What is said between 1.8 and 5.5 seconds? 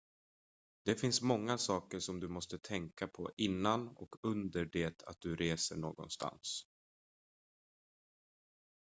som du måste tänka på innan och under det att du